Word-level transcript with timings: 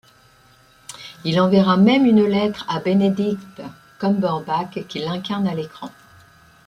Il 1.25 1.39
enverra 1.39 1.77
même 1.77 2.07
une 2.07 2.25
lettre 2.25 2.65
à 2.67 2.79
Benedict 2.79 3.61
Cumberbatch, 3.99 4.87
qui 4.87 4.97
l'incarne 4.97 5.47
à 5.47 5.53
l'écran. 5.53 5.91